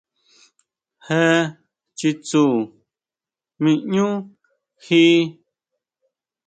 [1.07, 1.23] Jé
[1.97, 2.53] chitsun
[3.59, 4.05] ʼmí ʼñú
[4.83, 5.01] jí.